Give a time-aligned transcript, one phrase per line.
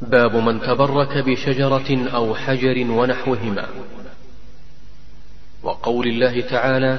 [0.00, 3.66] باب من تبرك بشجرة أو حجر ونحوهما.
[5.62, 6.98] وقول الله تعالى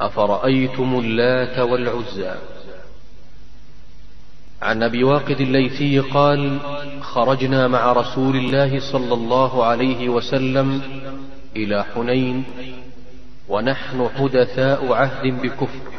[0.00, 2.34] أفرأيتم اللات والعزى.
[4.62, 6.60] عن أبي واقد الليثي قال
[7.00, 10.82] خرجنا مع رسول الله صلى الله عليه وسلم
[11.56, 12.44] إلى حنين
[13.48, 15.92] ونحن حدثاء عهد بكفر.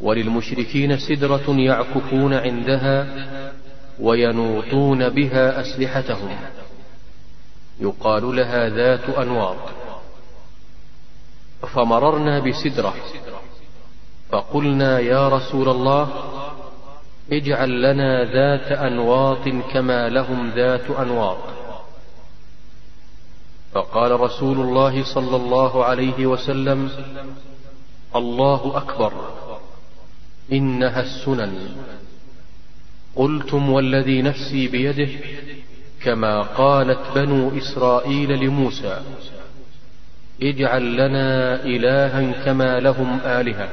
[0.00, 3.06] وللمشركين سدرة يعكفون عندها
[4.00, 6.36] وينوطون بها أسلحتهم.
[7.80, 9.56] يقال لها ذات أنواط.
[11.74, 12.94] فمررنا بسدرة.
[14.30, 16.08] فقلنا يا رسول الله
[17.32, 21.38] اجعل لنا ذات أنواط كما لهم ذات أنواط.
[23.72, 26.90] فقال رسول الله صلى الله عليه وسلم
[28.16, 29.12] الله أكبر
[30.52, 31.76] إنها السنن.
[33.16, 35.08] قلتم والذي نفسي بيده
[36.02, 39.00] كما قالت بنو إسرائيل لموسى
[40.42, 43.68] اجعل لنا إلها كما لهم آلهة.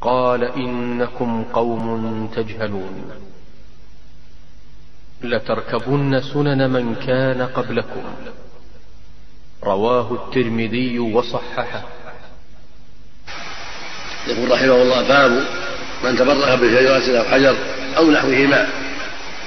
[0.00, 3.10] قال إنكم قوم تجهلون.
[5.22, 8.02] لتركبن سنن من كان قبلكم.
[9.64, 11.82] رواه الترمذي وصححه.
[14.28, 15.30] يقول رحمه الله باب
[16.04, 18.68] من تبرك بشجرة أو حجر أو نحوهما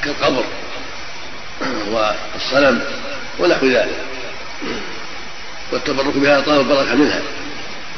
[0.04, 0.44] كالقبر
[1.92, 2.82] والصنم
[3.40, 3.98] ونحو ذلك.
[5.72, 7.22] والتبرك بها طلب البركة منها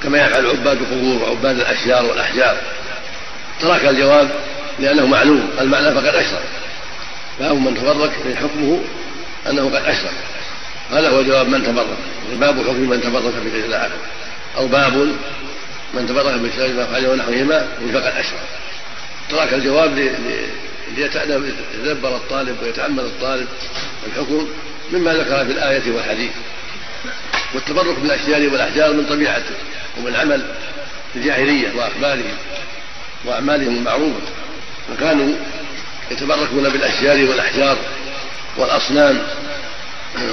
[0.04, 2.58] كما يفعل عباد القبور وعباد الأشجار والأحجار.
[3.62, 4.30] ترك الجواب
[4.80, 6.44] لأنه معلوم المعنى فقد أشرك.
[7.40, 8.80] باب من تبرك من حكمه
[9.50, 10.14] أنه قد أشرك.
[10.92, 11.98] هذا هو جواب من تبرك.
[12.40, 13.90] باب حكم من تبرك بغير الله
[14.58, 14.94] أو باب
[15.94, 18.40] من تبرك بشجر فعل ونحوهما فقد أشرك.
[19.30, 20.12] ترك الجواب
[20.98, 23.48] ليتدبر الطالب ويتأمل الطالب
[24.08, 24.48] الحكم
[24.92, 26.32] مما ذكر في الآية والحديث.
[27.54, 29.56] والتبرك بالاشجار والأحجار من طبيعته
[29.98, 30.46] ومن عمل
[31.16, 32.38] الجاهلية واخبارهم
[33.26, 34.20] وأعمالهم المعروفة.
[34.90, 35.34] فكانوا
[36.12, 37.78] يتبركون بالاشجار والأحجار
[38.58, 39.22] والأصنام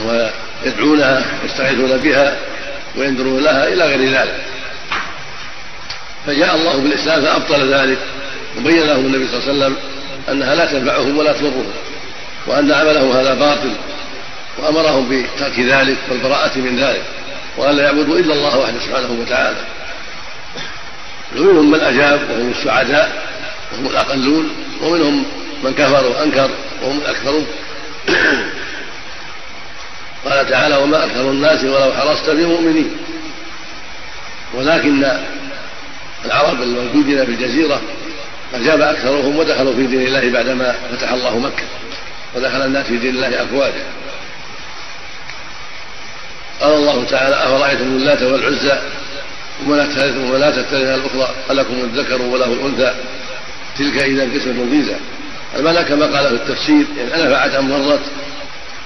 [0.06, 2.36] ويدعونها ويستغيثون بها
[2.96, 4.44] وينذرون لها إلى غير ذلك.
[6.26, 7.98] فجاء الله بالإسلام فأبطل ذلك.
[8.58, 9.76] وبين لهم النبي صلى الله عليه وسلم
[10.28, 11.72] انها لا تنفعهم ولا تضرهم
[12.46, 13.72] وأن عملهم هذا باطل
[14.58, 17.02] وأمرهم بترك ذلك والبراءة من ذلك
[17.56, 19.56] وأن لا يعبدوا إلا الله وحده سبحانه وتعالى.
[21.36, 23.22] ومنهم من أجاب وهم السعداء
[23.72, 24.48] وهم الأقلون
[24.82, 25.24] ومنهم
[25.64, 26.50] من كفر وأنكر
[26.82, 27.46] وهم الأكثرون.
[30.24, 32.96] قال تعالى وما أكثر الناس ولو حرصت بمؤمنين
[34.54, 35.06] ولكن
[36.24, 37.80] العرب الموجودين في الجزيرة
[38.54, 41.64] أجاب أكثرهم ودخلوا في دين الله بعدما فتح الله مكة
[42.34, 43.84] ودخل الناس في دين الله أفواجا.
[46.60, 48.78] قال الله تعالى أفرأيتم اللات والعزى
[49.66, 49.84] ومناة
[50.48, 52.94] الثالثة الأخرى ألكم الذكر وله الأنثى؟
[53.78, 54.96] تلك إذا قسمة ضيزى
[55.56, 58.00] المعنى كما قال في التفسير يعني أنا فعلت أم مرت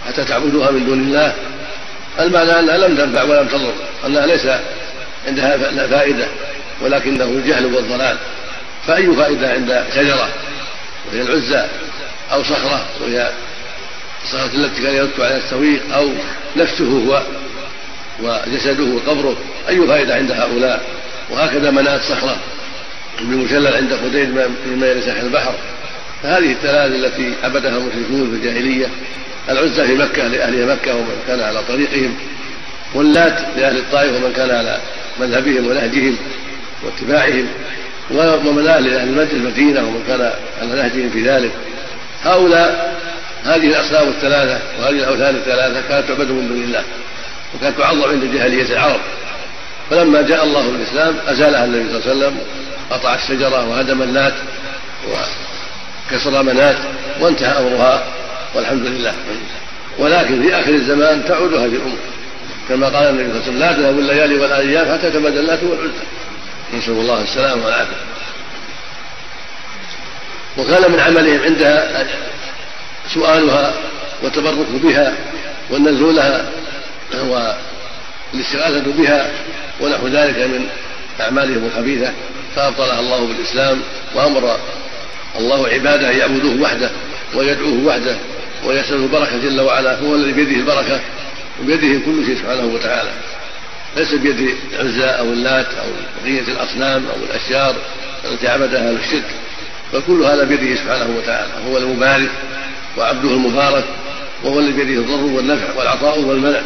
[0.06, 1.34] حتى تعبدوها من دون الله.
[2.20, 3.72] المعنى أنها لم تنفع ولم تضر.
[4.06, 4.46] أنها ليس
[5.26, 6.26] عندها فائدة
[6.82, 8.16] ولكنه الجهل والضلال.
[8.86, 10.28] فأي فائدة عند شجرة
[11.08, 11.66] وهي العزى
[12.32, 13.32] أو صخرة وهي
[14.24, 16.10] الصخرة التي كان يرد على السويق أو
[16.56, 17.22] نفسه هو
[18.22, 19.36] وجسده وقبره
[19.68, 20.84] أي فائدة عند هؤلاء؟
[21.30, 22.36] وهكذا مناة صخرة.
[23.20, 25.54] بمشلل عند قديد من ميل ساحل البحر.
[26.22, 28.86] فهذه الثلاث التي عبدها المشركون في الجاهلية
[29.48, 32.16] العزى في مكة لأهل مكة ومن كان على طريقهم
[32.94, 34.78] واللات لأهل الطائف ومن كان على
[35.20, 36.16] مذهبهم ونهجهم
[36.82, 37.46] واتباعهم.
[38.10, 40.32] ومناه لأهل المدينة ومن كان
[40.62, 41.53] على نهجهم في ذلك.
[42.25, 42.94] هؤلاء
[43.44, 46.82] هذه الأصنام الثلاثة وهذه الأوثان الثلاثة كانت تعبد من دون الله
[47.54, 49.00] وكانت تعظم عند جاهلية العرب.
[49.91, 52.38] فلما جاء الله بالإسلام أزالها النبي صلى الله عليه وسلم
[52.91, 54.34] قطع الشجرة وهدم اللات
[56.10, 56.76] وكسر منات
[57.20, 58.05] وانتهى أمرها
[58.55, 59.14] والحمد لله.
[59.99, 61.99] ولكن في آخر الزمان تعود هذه الأمور
[62.69, 65.93] كما قال النبي صلى الله عليه وسلم لا تذهب الليالي والأيام حتى تبدل اللات والعزى
[66.72, 67.96] نسأل الله السلامة والعافية.
[70.58, 72.06] وكان من عملهم عندها
[73.14, 73.75] سؤالها
[74.22, 75.14] والتبرك بها
[75.70, 76.50] والنزول لها
[77.14, 79.31] والاستغاثة بها
[79.81, 80.66] ونحو ذلك من
[81.20, 82.12] أعمالهم الخبيثة
[82.56, 83.81] فأبطلها الله بالإسلام
[84.14, 84.58] وأمر
[85.38, 86.90] الله عباده أن يعبدوه وحده
[87.34, 88.16] ويدعوه وحده
[88.64, 91.00] ويسأل البركة جل وعلا هو الذي بيده البركة
[91.62, 93.11] وبيده كل شيء سبحانه وتعالى.
[93.96, 95.87] ليس بيد العزى أو اللات أو
[96.23, 97.75] بقية الأصنام أو الأشجار
[98.25, 99.31] التي عبدها أهل الشرك.
[99.93, 101.52] بل كل هذا بيده سبحانه وتعالى.
[101.69, 102.31] هو المبارك
[102.99, 103.85] وعبده المبارك
[104.44, 106.61] وهو الذي بيده الضر والنفع والعطاء والمنع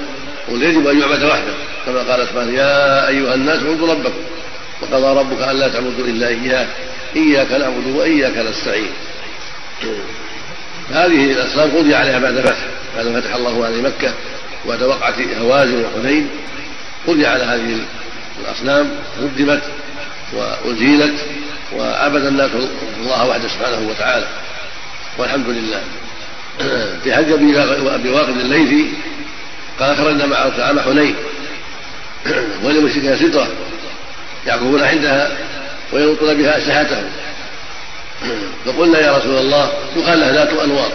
[0.48, 1.52] يجب أن يعبد وحده.
[1.86, 4.20] كما قال سبحانه يا أيها الناس اعبدوا ربكم.
[4.82, 6.66] وقضى ربك ألا تعبدوا إلا إياه.
[7.16, 8.90] إياك نعبد وإياك نستعين.
[10.90, 12.66] هذه الأصنام قضي عليها بعد فتح
[12.96, 14.12] بعد فتح الله عليه مكة
[14.66, 16.28] وبعد وقعة هوازن وحنين.
[17.08, 17.78] قضي على هذه
[18.40, 18.90] الأصنام
[19.22, 19.62] هدمت
[20.32, 21.14] وأزيلت
[21.76, 22.50] وعبد الناس
[23.00, 24.26] الله وحده سبحانه وتعالى.
[25.18, 25.80] والحمد لله.
[27.04, 28.90] في حج أبي واقد الليثي
[29.80, 31.14] قال خرجنا معه عام حنين.
[32.64, 33.48] ولمشركين ستره
[34.46, 35.30] يعكفون عندها
[35.92, 37.04] ويلقون بها أسلحتهم.
[38.66, 40.90] فقلنا يا رسول الله يقال له ذات أنوار.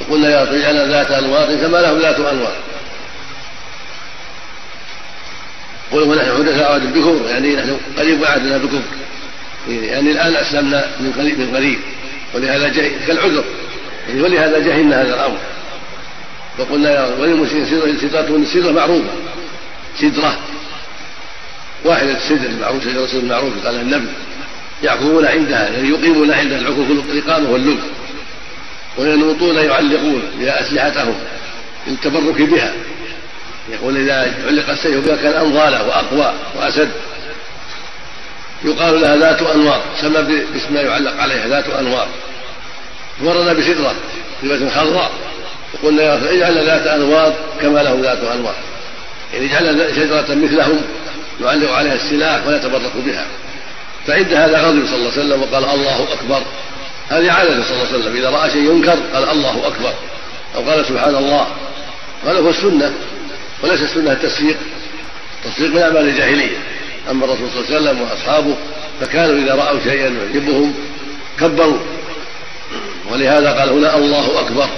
[0.00, 2.56] فقلنا يا رسول الله ذات أنوار كما له ذات أنوار.
[5.92, 8.82] قل ونحن حدثاء عهد بكفر يعني نحن قريب وعدنا بكفر
[9.68, 11.78] يعني الآن أسلمنا من قريب من قريب
[12.34, 13.44] ولهذا جهل كالعذر.
[14.08, 15.38] يعني ولهذا جهلنا هذا الأمر.
[16.58, 17.66] فقلنا يا وللمسلمين
[18.00, 19.10] سدرة سدرة معروفة.
[20.00, 20.38] سدرة.
[21.84, 24.08] واحدة السدر المعروف شجرة السدر المعروف قال النبي.
[24.82, 27.78] يعكفون عندها يعني يقيمون عند العكوف الإقامة واللب.
[28.98, 31.14] وينوطون يعلقون بها أسلحتهم
[31.86, 32.72] للتبرك بها.
[33.68, 36.90] يقول إذا علق السيف بها كان أنضاله وأقوى وأسد
[38.64, 42.08] يقال لها ذات أنوار سمى باسم ما يعلق عليها ذات أنوار.
[43.20, 43.94] مرنا بسدرة
[44.42, 45.10] سدرة خضراء.
[45.74, 48.54] وقلنا يا رسول اجعل ذات أنوار كما له ذات أنوار.
[49.34, 50.80] يعني اجعل شجره مثلهم
[51.40, 53.26] نعلق عليها السلاح ولا نتبرك بها.
[54.06, 56.42] فعند هذا غضب صلى الله عليه وسلم وقال الله أكبر.
[57.08, 58.16] هذه عادته صلى الله عليه وسلم.
[58.16, 59.92] إذا رأى شيء ينكر قال الله أكبر.
[60.56, 61.46] أو قال سبحان الله.
[62.26, 62.92] هذا هو السنة.
[63.62, 64.56] وليس السنة التصفيق
[65.44, 66.56] التصفيق من أعمال الجاهلية.
[67.10, 68.54] أما الرسول صلى الله عليه وسلم وأصحابه
[69.00, 70.74] فكانوا إذا رأوا شيئا يعجبهم
[71.40, 71.78] كبروا.
[73.12, 74.68] ولهذا قال هنا الله أكبر.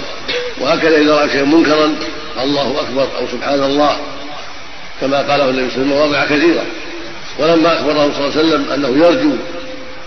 [0.61, 1.95] وهكذا إذا راى شيئا منكرا
[2.43, 3.99] الله أكبر أو سبحان الله.
[5.01, 6.63] كما قاله النبي صلى الله عليه وسلم مواضع كثيرة.
[7.39, 9.31] ولما أخبره صلى الله عليه وسلم أنه يرجو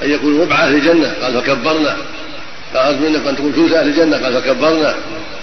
[0.02, 1.96] أن يكون ربع أهل الجنة قال فكبرنا.
[2.74, 4.94] قال انك أن تكون ثلث أهل الجنة قال فكبرنا.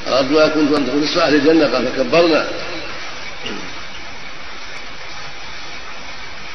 [0.06, 2.48] قال أرجو أن تكون نصف أهل الجنة قال فكبرنا.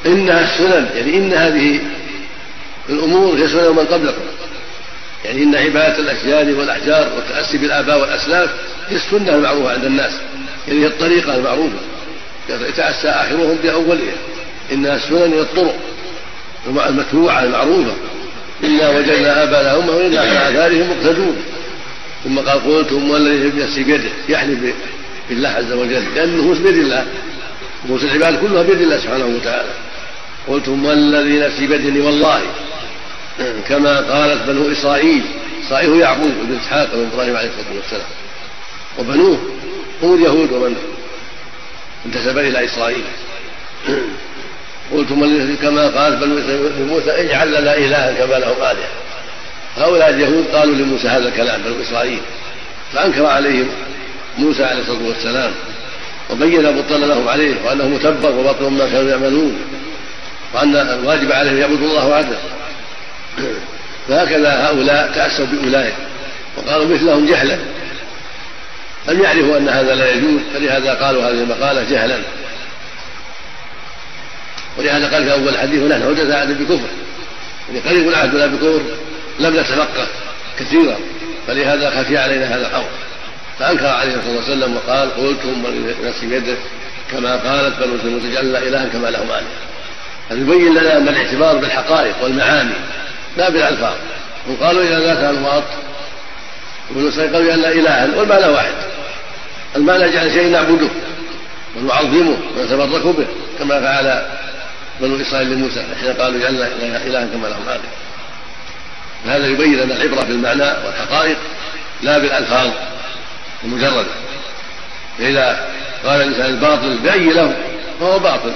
[0.05, 1.79] انها السنن يعني إن هذه
[2.89, 4.21] الأمور هي سنن من قبلكم.
[5.25, 8.49] يعني إن عبادة الاشجار والأحجار والتأسي بالآباء والأسلاف
[8.89, 10.13] هي السنة المعروفة عند الناس.
[10.67, 11.77] يعني هي الطريقة المعروفة.
[12.49, 14.13] يتأسى آخرهم باولها
[14.71, 15.75] انها السنن هي الطرق
[16.67, 17.93] المتبوعة المعروفة.
[18.63, 21.37] إنا وجدنا ابانا امه وإنا على آثارهم مقتدون.
[22.23, 24.09] ثم قال قلتم والذي نفسي بيده.
[24.29, 24.59] يحلف
[25.29, 26.03] بالله عز وجل.
[26.15, 27.05] لأن النفوس بيد الله.
[27.85, 29.69] نفوس العباد كلها بيد الله سبحانه وتعالى.
[30.47, 32.41] قلتم والذي نفسي بيده والله.
[33.69, 35.23] كما قالت بنو إسرائيل
[35.65, 38.07] إسرائيل يعقوب بن إسحاق بن إبراهيم عليه الصلاة والسلام.
[38.99, 39.39] وبنوه
[40.03, 40.75] هم اليهود ومن؟
[42.05, 43.03] انتسب إلى إسرائيل.
[44.93, 46.35] قلتم كما قالت بنو
[46.85, 48.89] موسى اجعل لنا إلها كما لهم آلهة.
[49.77, 52.21] هؤلاء اليهود قالوا لموسى هذا الكلام بنو إسرائيل.
[52.93, 53.67] فأنكر عليهم
[54.37, 55.51] موسى عليه الصلاة والسلام
[56.29, 59.57] وبين بطل لهم عليه وأنه متبر وبطل ما كانوا يعملون.
[60.55, 62.37] وأن الواجب عليهم يعبدوا الله وحده.
[64.07, 65.93] فهكذا هؤلاء تأسوا بأولئك.
[66.57, 67.57] وقالوا مثلهم جهلا.
[69.07, 72.17] لم يعرفوا أن هذا لا يجوز فلهذا قالوا هذه المقالة جهلا.
[74.77, 76.87] ولهذا قال في أول الحديث ونحن حدث عهد بكفر.
[77.69, 78.81] يعني قريب عهدنا بكفر
[79.39, 80.07] لم نتفقه
[80.59, 80.97] كثيرا.
[81.47, 82.89] فلهذا خفي علينا هذا الأمر.
[83.59, 85.63] فأنكر عليه صلى الله عليه وسلم وقال قلتم
[86.03, 86.55] نفسي بيده
[87.11, 89.74] كما قالت مسلم تجعلنا إلها كما لهم آلهة.
[90.31, 92.73] يبين لنا أن الاعتبار بالحقائق والمعاني
[93.37, 93.95] لا بالألفاظ.
[94.47, 95.63] وقالوا إذا ذاك أنواط
[96.89, 98.73] وابن مسعود قالوا أن إلها والمعنى واحد.
[99.75, 100.89] المعنى جعل شيء نعبده
[101.77, 103.27] ونعظمه ونتبرك به
[103.59, 104.25] كما فعل
[105.01, 106.67] بنو إسرائيل لموسى حين قالوا جعلنا
[107.05, 107.89] إلها كما لهم آله
[109.35, 111.37] هذا يبين أن العبرة بالمعنى والحقائق
[112.01, 112.69] لا بالألفاظ
[113.63, 114.05] المجردة.
[115.19, 115.67] فإذا
[116.05, 117.57] قال الإنسان الباطل بأي له
[117.99, 118.51] فهو باطل.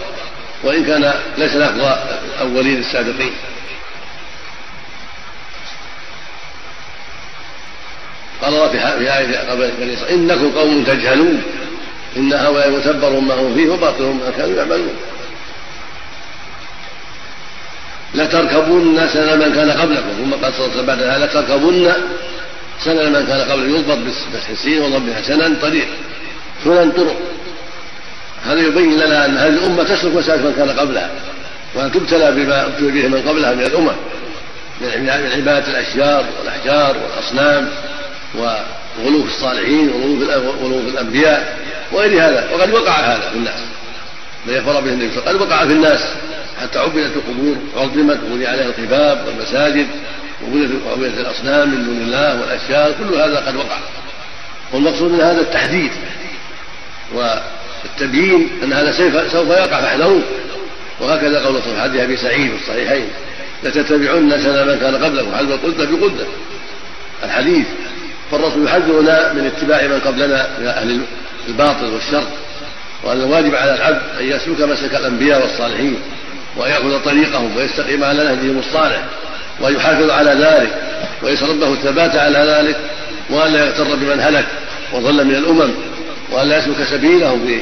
[0.64, 1.82] وإن كان ليس لفظ
[2.42, 3.34] الأولين السابقين.
[8.42, 11.44] قال الله في آية قبل بني إسرائيل إنكم قوم تجهلون.
[12.18, 14.96] إن هؤلاء متبر ما هم فيه وباطل ما كانوا يعملون.
[18.16, 20.10] لتركبن سنن من كان قبلكم.
[20.18, 21.94] ثم قال صلى الله عليه وسلم لتركبن
[22.84, 23.76] سنن من كان قبلكم.
[23.76, 25.88] يضبط بفتح السين وضمها سنن طريق.
[26.64, 27.18] سنن طرق.
[28.46, 31.10] هذا يبين لنا أن هذه الأمة تسلك مسالك من كان قبلها
[31.76, 33.96] وأن تبتلى بما ابتلي به من قبلها من الامم
[34.82, 37.70] من عبادة الأشجار والأحجار والأصنام
[38.36, 41.58] وغلو في الصالحين وغلو في الأنبياء
[41.92, 43.60] وغير هذا وقد وقع هذا في الناس.
[44.48, 46.00] لا يفر به النبي قد وقع في الناس
[46.62, 49.88] حتى عبدت القبور عظمت وبني عليها القباب والمساجد
[50.88, 53.78] وعبدت الأصنام من دون الله والأشجار كل هذا قد وقع.
[54.74, 55.92] والمقصود من هذا التحديد
[57.84, 58.92] والتبيين أن هذا
[59.32, 60.22] سوف يقع فاحذروا
[61.00, 63.08] وهكذا قول صلى حديث أبي سعيد في الصحيحين.
[63.64, 66.26] لتتبعن سنة من كان قبلكم حذو القدة بقدة
[67.24, 67.68] الحديث
[68.32, 71.02] فالرسول يحذرنا من اتباع من قبلنا من أهل
[71.48, 72.24] الباطل والشر
[73.04, 75.96] وأن الواجب على العبد أن يسلك مسلك الأنبياء والصالحين
[76.58, 79.04] وأن يأخذ طريقهم ويستقيم على نهجهم الصالح
[79.60, 80.70] وأن يحافظ على ذلك
[81.24, 82.78] ويسأل ربه الثبات على ذلك
[83.30, 84.46] وأن لا يغتر بمن هلك
[84.94, 85.72] وضل من الأمم.
[86.32, 87.60] وأن لا يسلك سبيلهم في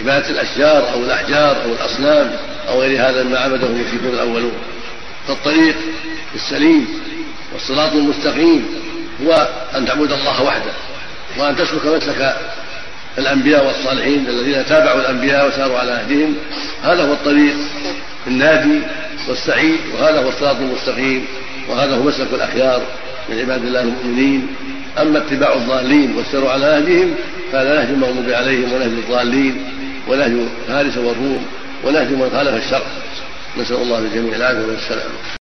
[0.00, 2.32] عبادة الأشجار أو الأحجار أو الأصنام
[2.68, 4.52] أو غير هذا مما عبده المشركون الأولون.
[5.28, 5.76] فالطريق
[6.34, 6.88] السليم
[7.52, 8.66] والصراط المستقيم
[9.26, 10.72] هو أن تعبد الله وحده
[11.38, 12.36] وأن تسلك مسلك
[13.18, 16.36] الأنبياء والصالحين الذين تابعوا الأنبياء وساروا على نهجهم
[16.82, 17.54] هذا هو الطريق
[18.26, 18.80] النادي
[19.28, 21.24] والسعيد وهذا هو الصراط المستقيم
[21.68, 22.82] وهذا هو مسلك الأخيار
[23.28, 24.46] من عباد الله المؤمنين.
[24.98, 27.14] أما اتباع الضالين والسير على نهجهم
[27.52, 29.64] فهذا نهج المغضوب عليهم ونهج الضالين
[30.08, 30.32] ونهج
[30.68, 31.46] فارس والروم
[31.84, 32.86] ونهج من خالف الشرع.
[33.58, 35.38] نسأل الله للجميع العافية والسلام.